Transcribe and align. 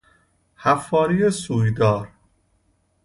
حفاری 0.55 1.31
سویدار 1.31 2.07